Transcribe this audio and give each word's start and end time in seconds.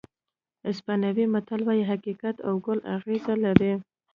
اسپانوي 0.71 1.25
متل 1.33 1.61
وایي 1.65 1.83
حقیقت 1.91 2.35
او 2.47 2.53
ګل 2.65 2.79
اغزي 2.93 3.17
لري. 3.45 3.73